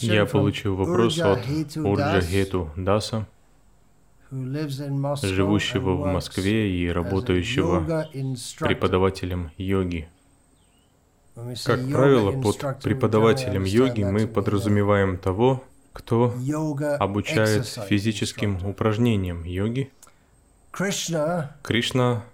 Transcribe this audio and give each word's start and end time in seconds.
Я 0.00 0.26
получил 0.26 0.74
вопрос 0.76 1.18
от 1.18 1.46
Урджа 1.76 2.20
Хету 2.20 2.70
Даса, 2.76 3.26
живущего 5.22 5.94
в 5.94 6.06
Москве 6.06 6.70
и 6.70 6.88
работающего 6.88 8.06
преподавателем 8.58 9.50
йоги. 9.56 10.08
Как 11.64 11.88
правило, 11.88 12.32
под 12.40 12.82
преподавателем 12.82 13.64
йоги 13.64 14.02
мы 14.02 14.26
подразумеваем 14.26 15.18
того, 15.18 15.62
кто 15.92 16.34
обучает 16.98 17.66
физическим 17.66 18.64
упражнениям 18.66 19.44
йоги. 19.44 19.90
Кришна 20.72 22.24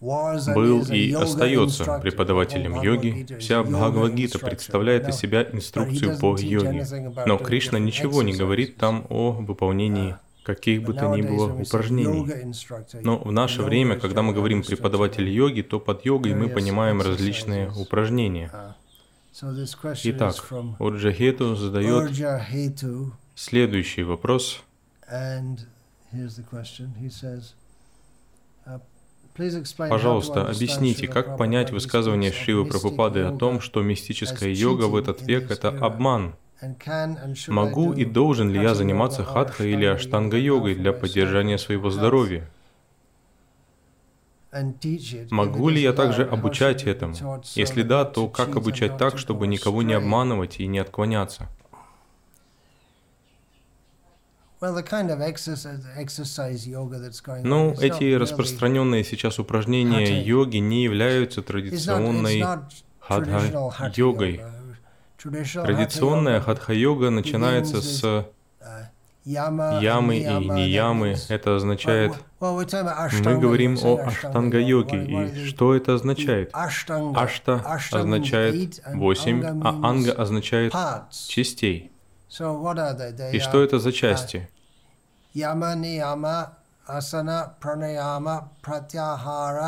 был 0.00 0.82
и 0.90 1.12
остается 1.12 1.98
преподавателем 2.00 2.80
йоги. 2.82 3.26
Вся 3.38 3.62
Бхагавадгита 3.62 4.38
представляет 4.38 5.08
из 5.08 5.16
себя 5.16 5.42
инструкцию 5.42 6.18
по 6.18 6.36
йоге. 6.38 6.86
Но 7.26 7.38
Кришна 7.38 7.78
ничего 7.78 8.22
не 8.22 8.34
говорит 8.34 8.76
там 8.76 9.06
о 9.08 9.32
выполнении 9.32 10.16
каких 10.46 10.84
бы 10.84 10.94
то 10.94 11.08
ни 11.08 11.22
было 11.22 11.52
упражнений. 11.52 12.54
Но 13.02 13.18
в 13.18 13.32
наше 13.32 13.62
время, 13.62 13.98
когда 13.98 14.22
мы 14.22 14.32
говорим 14.32 14.62
преподаватель 14.62 15.28
йоги, 15.28 15.62
то 15.62 15.80
под 15.80 16.04
йогой 16.04 16.34
мы 16.34 16.48
понимаем 16.48 17.02
различные 17.02 17.72
упражнения. 17.72 18.76
Итак, 20.04 20.34
Урджахету 20.78 21.56
задает 21.56 22.12
следующий 23.34 24.04
вопрос. 24.04 24.62
Пожалуйста, 29.76 30.48
объясните, 30.48 31.08
как 31.08 31.36
понять 31.36 31.70
высказывание 31.70 32.32
Шивы 32.32 32.64
Прабхупады 32.66 33.20
о 33.20 33.32
том, 33.32 33.60
что 33.60 33.82
мистическая 33.82 34.50
йога 34.50 34.84
в 34.84 34.96
этот 34.96 35.22
век– 35.22 35.50
это 35.50 35.68
обман? 35.68 36.34
Могу 37.48 37.92
и 37.92 38.04
должен 38.04 38.50
ли 38.50 38.60
я 38.60 38.74
заниматься 38.74 39.24
хатха 39.24 39.64
или 39.64 39.84
аштанга-йогой 39.84 40.74
для 40.74 40.92
поддержания 40.92 41.58
своего 41.58 41.90
здоровья? 41.90 42.48
Могу 45.30 45.68
ли 45.68 45.82
я 45.82 45.92
также 45.92 46.24
обучать 46.24 46.84
этому? 46.84 47.14
Если 47.54 47.82
да, 47.82 48.04
то 48.04 48.28
как 48.28 48.56
обучать 48.56 48.96
так, 48.96 49.18
чтобы 49.18 49.46
никого 49.46 49.82
не 49.82 49.92
обманывать 49.92 50.60
и 50.60 50.66
не 50.66 50.78
отклоняться? 50.78 51.48
Ну, 57.42 57.72
эти 57.80 58.14
распространенные 58.14 59.04
сейчас 59.04 59.38
упражнения 59.38 60.22
йоги 60.22 60.58
не 60.58 60.84
являются 60.84 61.42
традиционной 61.42 62.44
хатха-йогой. 63.00 64.42
Традиционная 65.18 66.40
хатха-йога 66.40 67.10
начинается 67.10 67.80
с 67.80 68.04
uh, 68.04 68.24
ямы 69.24 70.18
и 70.18 70.22
неямы. 70.22 71.16
Это 71.28 71.56
означает, 71.56 72.12
мы 72.40 73.38
говорим 73.38 73.76
о 73.82 73.98
аштанга-йоге. 74.06 75.04
И 75.04 75.46
что 75.46 75.74
это 75.74 75.94
означает? 75.94 76.50
Ашта 76.52 77.62
означает 77.92 78.80
восемь, 78.94 79.42
а 79.44 79.88
анга 79.88 80.12
означает 80.12 80.72
частей. 81.28 81.90
И 83.32 83.38
что 83.40 83.62
это 83.62 83.78
за 83.78 83.92
части? 83.92 84.48
यमनियम 85.36 86.26
आसन 86.96 87.30
प्रणयाम 87.62 88.28
प्रत्याहार 88.64 89.60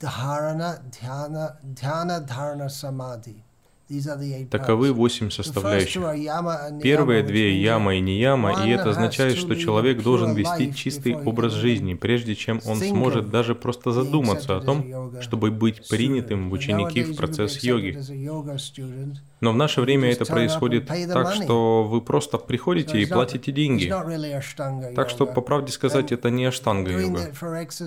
धारण 0.00 0.60
ध्यान 0.96 1.34
ध्यान 1.80 2.18
धारण 2.26 2.66
समाधि 2.68 3.40
Таковы 4.50 4.92
восемь 4.92 5.30
составляющих. 5.30 6.02
Первые 6.82 7.22
две– 7.22 7.60
яма 7.62 7.96
и 7.96 8.00
не 8.00 8.18
яма, 8.18 8.64
и 8.64 8.70
это 8.70 8.90
означает, 8.90 9.36
что 9.36 9.54
человек 9.56 10.02
должен 10.02 10.34
вести 10.34 10.74
чистый 10.74 11.16
образ 11.16 11.52
жизни, 11.54 11.94
прежде 11.94 12.34
чем 12.34 12.60
он 12.66 12.76
сможет 12.76 13.30
даже 13.30 13.54
просто 13.54 13.92
задуматься 13.92 14.56
о 14.56 14.60
том, 14.60 15.20
чтобы 15.20 15.50
быть 15.50 15.88
принятым 15.88 16.50
в 16.50 16.52
ученики 16.52 17.02
в 17.02 17.16
процесс 17.16 17.62
йоги. 17.62 17.98
Но 19.40 19.52
в 19.52 19.56
наше 19.56 19.80
время 19.80 20.10
это 20.10 20.26
происходит 20.26 20.86
так, 20.86 21.32
что 21.32 21.84
вы 21.84 22.00
просто 22.00 22.38
приходите 22.38 23.00
и 23.00 23.06
платите 23.06 23.52
деньги. 23.52 23.92
Так 24.94 25.10
что, 25.10 25.26
по 25.26 25.40
правде 25.40 25.72
сказать, 25.72 26.12
это 26.12 26.30
не 26.30 26.44
аштанга-йога. 26.44 27.32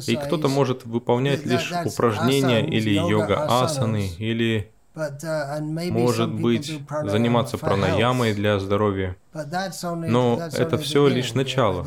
И 0.08 0.16
кто-то 0.16 0.48
может 0.50 0.86
выполнять 0.86 1.46
лишь 1.46 1.72
упражнения 1.86 2.66
или 2.66 2.92
йога-асаны, 2.92 4.10
или 4.18 4.73
может 4.96 6.34
быть, 6.34 6.82
заниматься 7.04 7.58
пранаямой 7.58 8.34
для 8.34 8.60
здоровья. 8.60 9.16
Но 9.34 10.40
это 10.54 10.78
все 10.78 11.08
лишь 11.08 11.34
начало. 11.34 11.86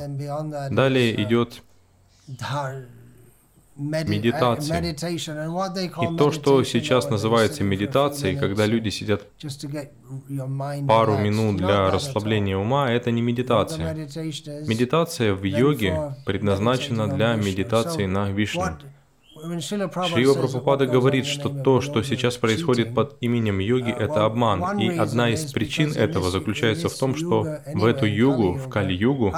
Далее 0.71 1.23
идет 1.23 1.63
медитация. 3.77 4.81
И 4.81 6.17
то, 6.17 6.33
что 6.33 6.65
сейчас 6.65 7.11
называется 7.11 7.63
медитацией, 7.63 8.39
когда 8.39 8.67
люди 8.67 8.89
сидят 8.89 9.23
пару 10.89 11.19
минут 11.19 11.59
для 11.59 11.91
расслабления 11.91 12.57
ума, 12.57 12.91
это 12.91 13.11
не 13.11 13.23
медитация. 13.23 13.95
Медитация 13.95 15.35
в 15.35 15.45
йоге 15.45 16.17
предназначена 16.25 17.09
для 17.09 17.35
медитации 17.35 18.07
на 18.07 18.31
Вишну. 18.31 18.79
Шрила 20.15 20.35
Прабхупада 20.35 20.87
говорит, 20.87 21.27
что 21.27 21.49
то, 21.49 21.81
что 21.81 22.03
сейчас 22.03 22.37
происходит 22.37 22.95
под 22.95 23.17
именем 23.21 23.59
йоги, 23.59 23.91
это 23.91 24.25
обман. 24.25 24.79
И 24.79 24.97
одна 24.97 25.31
из 25.31 25.53
причин 25.53 25.93
этого 25.93 26.31
заключается 26.31 26.89
в 26.89 26.95
том, 26.99 27.15
что 27.17 27.43
в 27.75 27.85
эту 27.85 28.07
югу, 28.07 28.53
в 28.55 28.69
Кали-югу, 28.69 29.33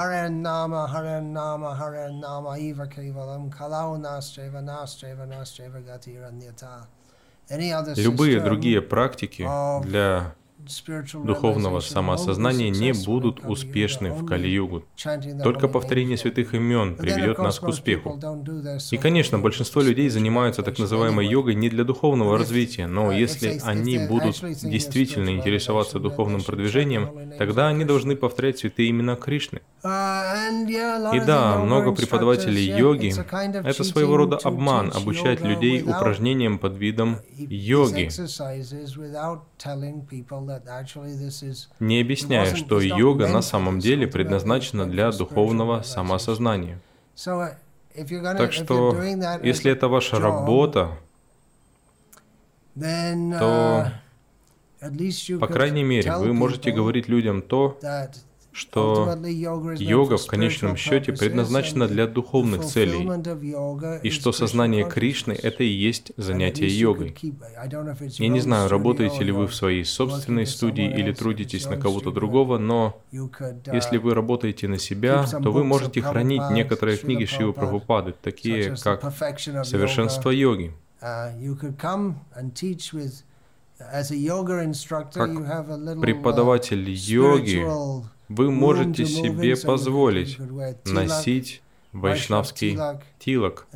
любые 7.95 8.39
другие 8.41 8.81
практики 8.81 9.43
для 9.83 10.35
духовного 11.13 11.79
самоосознания 11.79 12.69
не 12.69 12.93
будут 12.93 13.39
успешны 13.45 14.11
в 14.11 14.25
Кали-югу. 14.25 14.83
Только 15.43 15.67
повторение 15.67 16.17
святых 16.17 16.53
имен 16.53 16.95
приведет 16.95 17.39
нас 17.39 17.59
к 17.59 17.67
успеху. 17.67 18.19
И, 18.91 18.97
конечно, 18.97 19.39
большинство 19.39 19.81
людей 19.81 20.09
занимаются 20.09 20.63
так 20.63 20.77
называемой 20.79 21.27
йогой 21.27 21.55
не 21.55 21.69
для 21.69 21.83
духовного 21.83 22.37
развития, 22.37 22.87
но 22.87 23.11
если 23.11 23.59
они 23.63 23.99
будут 24.07 24.39
действительно 24.61 25.29
интересоваться 25.29 25.99
духовным 25.99 26.43
продвижением, 26.43 27.35
тогда 27.37 27.67
они 27.67 27.85
должны 27.85 28.15
повторять 28.15 28.59
святые 28.59 28.89
имена 28.89 29.15
Кришны. 29.15 29.61
И 29.81 31.19
да, 31.25 31.57
много 31.57 31.93
преподавателей 31.93 32.65
йоги— 32.77 33.13
это 33.65 33.83
своего 33.85 34.17
рода 34.17 34.37
обман, 34.43 34.91
обучать 34.93 35.39
людей 35.39 35.81
упражнениям 35.83 36.59
под 36.59 36.75
видом 36.75 37.19
йоги, 37.37 38.09
не 41.79 42.01
объясняя, 42.01 42.55
что 42.55 42.81
йога 42.81 43.27
на 43.29 43.41
самом 43.41 43.79
деле 43.79 44.07
предназначена 44.07 44.85
для 44.85 45.11
духовного 45.11 45.81
самосознания. 45.83 46.81
Так 48.37 48.51
что, 48.51 49.01
если 49.41 49.71
это 49.71 49.87
ваша 49.87 50.19
работа, 50.19 50.97
то, 52.75 53.91
по 55.39 55.47
крайней 55.47 55.83
мере, 55.83 56.17
вы 56.17 56.33
можете 56.33 56.71
говорить 56.71 57.07
людям 57.07 57.41
то, 57.41 57.79
что 58.51 59.17
йога 59.77 60.17
в 60.17 60.25
конечном 60.25 60.75
счете 60.75 61.13
предназначена 61.13 61.87
для 61.87 62.07
духовных 62.07 62.65
целей, 62.65 63.07
и 64.03 64.09
что 64.09 64.31
сознание 64.31 64.89
Кришны— 64.89 65.33
это 65.43 65.63
и 65.63 65.67
есть 65.67 66.11
занятие 66.17 66.67
йогой. 66.67 67.15
Я 68.17 68.27
не 68.27 68.39
знаю, 68.39 68.69
работаете 68.69 69.23
ли 69.23 69.31
вы 69.31 69.47
в 69.47 69.55
своей 69.55 69.85
собственной 69.85 70.45
студии 70.45 70.85
или 70.85 71.11
трудитесь 71.13 71.65
на 71.67 71.77
кого-то 71.77 72.11
другого, 72.11 72.57
но 72.57 73.01
если 73.11 73.97
вы 73.97 74.13
работаете 74.13 74.67
на 74.67 74.77
себя, 74.77 75.25
то 75.25 75.51
вы 75.51 75.63
можете 75.63 76.01
хранить 76.01 76.49
некоторые 76.51 76.97
книги 76.97 77.25
Шивы 77.25 77.53
Прабхупады, 77.53 78.13
такие 78.21 78.75
как 78.83 79.13
«Совершенство 79.63 80.29
йоги», 80.29 80.73
как 85.13 85.29
преподаватель 86.01 86.89
йоги 86.89 87.65
вы 88.29 88.51
можете 88.51 89.05
себе 89.05 89.57
позволить 89.57 90.37
носить 90.85 91.61
вайшнавский 91.91 92.77
тилок. 93.17 93.67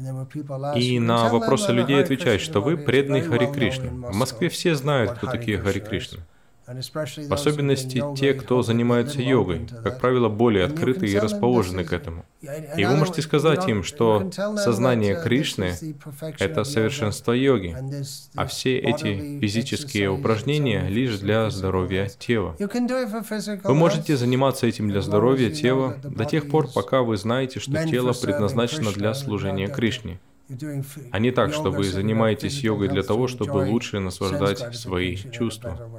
И 0.75 0.99
на 0.99 1.29
вопросы 1.29 1.71
людей 1.71 2.01
отвечать, 2.01 2.39
что 2.39 2.61
вы 2.61 2.77
преданный 2.77 3.21
Хари 3.21 3.51
Кришна. 3.51 3.87
В 3.87 4.15
Москве 4.15 4.49
все 4.49 4.75
знают, 4.75 5.13
кто 5.13 5.27
такие 5.27 5.57
Хари 5.57 5.79
Кришна. 5.79 6.19
В 6.65 7.33
особенности 7.33 8.01
те, 8.15 8.33
кто 8.33 8.61
занимается 8.61 9.21
йогой, 9.21 9.67
как 9.83 9.99
правило, 9.99 10.29
более 10.29 10.63
открыты 10.65 11.07
и 11.07 11.19
расположены 11.19 11.83
к 11.83 11.91
этому. 11.91 12.23
И 12.77 12.85
вы 12.85 12.95
можете 12.95 13.21
сказать 13.21 13.67
им, 13.67 13.83
что 13.83 14.31
сознание 14.31 15.21
Кришны— 15.21 15.75
это 16.39 16.63
совершенство 16.63 17.33
йоги, 17.33 17.75
а 18.35 18.45
все 18.45 18.77
эти 18.77 19.39
физические 19.39 20.09
упражнения 20.09 20.87
лишь 20.87 21.19
для 21.19 21.49
здоровья 21.49 22.07
тела. 22.07 22.55
Вы 22.59 23.75
можете 23.75 24.15
заниматься 24.15 24.65
этим 24.65 24.89
для 24.89 25.01
здоровья 25.01 25.49
тела 25.49 25.97
до 26.03 26.23
тех 26.23 26.49
пор, 26.49 26.69
пока 26.73 27.01
вы 27.01 27.17
знаете, 27.17 27.59
что 27.59 27.85
тело 27.85 28.13
предназначено 28.13 28.91
для 28.91 29.13
служения 29.13 29.67
Кришне 29.67 30.19
а 31.11 31.19
не 31.19 31.31
так, 31.31 31.53
что 31.53 31.71
вы 31.71 31.85
занимаетесь 31.85 32.63
йогой 32.63 32.89
для 32.89 33.03
того, 33.03 33.27
чтобы 33.27 33.57
лучше 33.57 33.99
наслаждать 33.99 34.75
свои 34.75 35.15
чувства. 35.15 35.89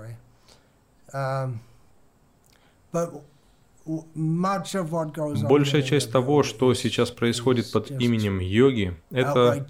Большая 5.48 5.82
часть 5.82 6.10
того, 6.10 6.42
что 6.42 6.74
сейчас 6.74 7.10
происходит 7.10 7.70
под 7.70 7.90
именем 7.90 8.38
йоги, 8.40 8.96
это 9.10 9.66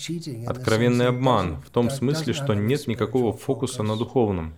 откровенный 0.46 1.08
обман, 1.08 1.61
в 1.62 1.70
том 1.70 1.91
смысле, 1.91 2.32
что 2.32 2.55
нет 2.55 2.87
никакого 2.87 3.32
фокуса 3.32 3.82
на 3.82 3.96
духовном. 3.96 4.55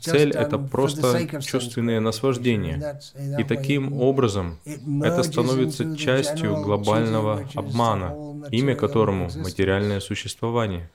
Цель— 0.00 0.30
это 0.32 0.58
просто 0.58 1.40
чувственные 1.40 2.00
наслаждения. 2.00 3.00
И 3.38 3.44
таким 3.44 4.00
образом 4.00 4.58
это 5.02 5.22
становится 5.22 5.96
частью 5.96 6.56
глобального 6.62 7.48
обмана, 7.54 8.46
имя 8.50 8.76
которому— 8.76 9.30
материальное 9.36 10.00
существование. 10.00 10.90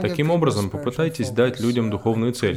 Таким 0.00 0.30
образом, 0.30 0.70
попытайтесь 0.70 1.30
дать 1.30 1.60
людям 1.60 1.90
духовную 1.90 2.32
цель. 2.32 2.56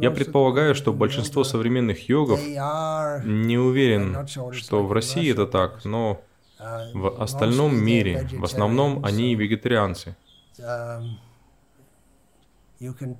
Я 0.00 0.10
предполагаю, 0.10 0.74
что 0.74 0.92
большинство 0.92 1.44
современных 1.44 2.08
йогов 2.08 2.40
не 2.44 3.58
уверен, 3.58 4.26
что 4.52 4.84
в 4.84 4.92
России 4.92 5.30
это 5.30 5.46
так, 5.46 5.84
но 5.84 6.20
в 6.58 7.22
остальном 7.22 7.76
мире 7.76 8.28
в 8.32 8.44
основном 8.44 9.04
они 9.04 9.34
вегетарианцы. 9.34 10.16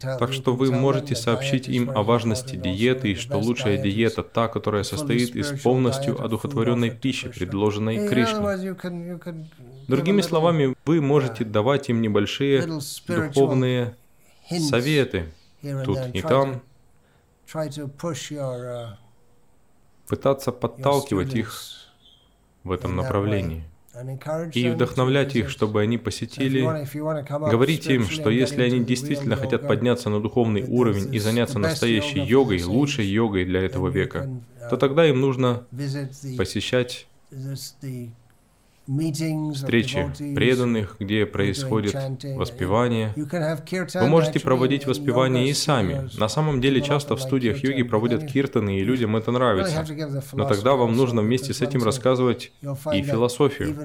Так 0.01 0.33
что 0.33 0.55
вы 0.55 0.71
можете 0.71 1.17
сообщить 1.17 1.69
им 1.69 1.91
о 1.91 2.03
важности 2.03 2.57
диеты 2.57 3.13
и 3.13 3.15
что 3.15 3.39
лучшая 3.39 3.79
диета 3.79 4.23
та, 4.23 4.49
которая 4.49 4.83
состоит 4.83 5.35
из 5.35 5.61
полностью 5.63 6.23
одухотворенной 6.23 6.91
пищи, 6.91 7.29
предложенной 7.29 8.07
Кришной. 8.07 8.77
Другими 9.89 10.21
словами, 10.21 10.77
вы 10.85 11.01
можете 11.01 11.45
давать 11.45 11.89
им 11.89 12.03
небольшие 12.03 12.67
духовные 13.07 13.97
советы. 14.51 15.33
тут 15.63 16.01
и 16.13 16.21
там, 16.21 16.63
пытаться 20.07 20.53
подталкивать 20.53 21.35
их 21.35 21.55
в 22.63 22.73
этом 22.73 22.95
направлении 22.95 23.65
и 24.53 24.69
вдохновлять 24.69 25.37
их, 25.37 25.49
чтобы 25.49 25.81
они 25.83 25.99
посетили, 25.99 26.61
говорить 27.29 27.87
им, 27.87 28.05
что 28.05 28.31
если 28.31 28.63
они 28.63 28.85
действительно 28.85 29.37
хотят 29.37 29.67
подняться 29.67 30.11
на 30.11 30.21
духовный 30.21 30.65
уровень 30.65 31.15
и 31.15 31.19
заняться 31.19 31.59
настоящей 31.59 32.21
йогой, 32.21 32.63
лучшей 32.63 33.07
йогой 33.07 33.45
для 33.45 33.63
этого 33.63 33.89
века, 33.89 34.29
то 34.71 34.77
тогда 34.77 35.07
им 35.07 35.21
нужно 35.21 35.67
посещать 36.37 37.07
встречи 39.55 40.13
преданных, 40.35 40.97
где 40.99 41.27
происходит 41.27 41.97
воспевание. 42.37 43.13
Вы 43.17 44.07
можете 44.09 44.41
проводить 44.41 44.87
воспевание 44.87 45.49
и 45.49 45.55
сами. 45.55 46.09
На 46.19 46.29
самом 46.29 46.61
деле 46.61 46.81
часто 46.81 47.17
в 47.17 47.21
студиях 47.21 47.63
йоги 47.65 47.83
проводят 47.83 48.27
киртаны, 48.27 48.79
и 48.79 48.85
людям 48.85 49.17
это 49.17 49.31
нравится. 49.31 49.85
Но 50.33 50.47
тогда 50.47 50.75
вам 50.75 50.97
нужно 50.97 51.23
вместе 51.23 51.53
с 51.53 51.61
этим 51.61 51.83
рассказывать 51.83 52.53
и 52.93 53.03
философию. 53.03 53.77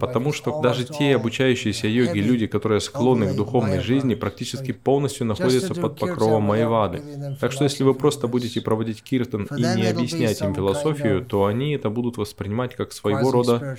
Потому 0.00 0.32
что 0.32 0.60
даже 0.60 0.84
те 0.84 1.16
обучающиеся 1.16 1.88
йоги, 1.88 2.18
люди, 2.18 2.46
которые 2.46 2.80
склонны 2.80 3.32
к 3.32 3.36
духовной 3.36 3.80
жизни, 3.80 4.14
практически 4.14 4.72
полностью 4.72 5.26
находятся 5.26 5.74
под 5.74 5.98
покровом 5.98 6.44
Майвады. 6.44 7.02
Так 7.40 7.52
что 7.52 7.64
если 7.64 7.84
вы 7.84 7.94
просто 7.94 8.28
будете 8.28 8.60
проводить 8.60 9.02
киртан 9.02 9.48
и 9.56 9.62
не 9.62 9.86
объяснять 9.86 10.40
им 10.40 10.54
философию, 10.54 11.24
то 11.24 11.46
они 11.46 11.72
это 11.72 11.90
будут 11.90 12.16
воспринимать 12.16 12.74
как 12.74 12.92
своего 12.92 13.30
рода 13.30 13.76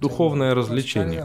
духовное 0.00 0.54
развлечение. 0.54 1.24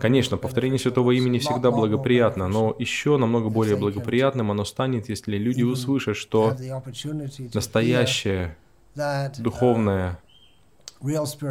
Конечно, 0.00 0.36
повторение 0.36 0.78
святого 0.78 1.12
имени 1.12 1.38
всегда 1.38 1.70
благоприятно, 1.70 2.48
но 2.48 2.74
еще 2.78 3.16
намного 3.16 3.50
более 3.50 3.76
благоприятным 3.76 4.50
оно 4.50 4.64
станет, 4.64 5.08
если 5.08 5.36
люди 5.38 5.62
услышат, 5.62 6.16
что 6.16 6.54
настоящее 7.52 8.56
духовное 9.38 10.18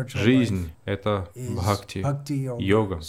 Жизнь— 0.08 0.72
это 0.86 1.30
бхакти, 1.36 2.00
йога, 2.60 3.02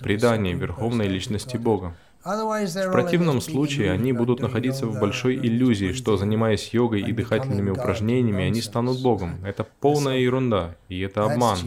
предание 0.00 0.54
Верховной 0.54 1.06
Личности 1.08 1.56
Бога. 1.56 1.94
В 2.24 2.90
противном 2.90 3.40
случае 3.40 3.92
они 3.92 4.12
будут 4.12 4.40
находиться 4.40 4.86
в 4.86 4.98
большой 4.98 5.36
иллюзии, 5.36 5.92
что 5.92 6.16
занимаясь 6.16 6.74
йогой 6.74 7.02
и 7.02 7.12
дыхательными 7.12 7.70
упражнениями, 7.70 8.44
они 8.44 8.60
станут 8.60 9.00
Богом. 9.02 9.44
Это 9.44 9.64
полная 9.64 10.18
ерунда, 10.18 10.74
и 10.88 11.00
это 11.00 11.24
обман. 11.24 11.58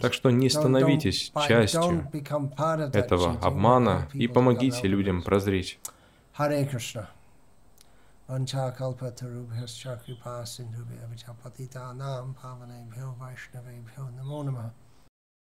Так 0.00 0.12
что 0.12 0.30
не 0.30 0.50
становитесь 0.50 1.32
частью 1.48 2.06
этого 2.92 3.38
обмана 3.40 4.08
и 4.12 4.28
помогите 4.28 4.86
людям 4.86 5.22
прозреть. 5.22 5.78
Hare 6.38 6.70
Krishna. 6.70 7.06
सिन्धुभ्यः 10.51 11.15
च 11.21 11.35
पतितानां 11.43 12.25
पावनेभ्यो 12.39 13.09
वैष्णवेभ्यो 13.21 14.09
नमो 14.17 14.41
नमः 14.43 14.71